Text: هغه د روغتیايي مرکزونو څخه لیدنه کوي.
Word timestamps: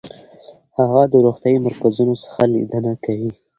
هغه 0.77 1.01
د 1.11 1.13
روغتیايي 1.25 1.59
مرکزونو 1.67 2.13
څخه 2.23 2.41
لیدنه 2.53 2.93
کوي. 3.03 3.31